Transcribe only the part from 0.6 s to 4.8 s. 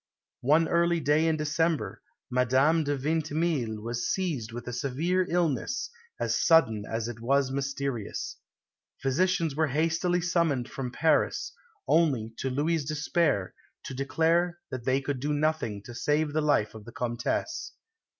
early day in December, Madame de Vintimille was seized with a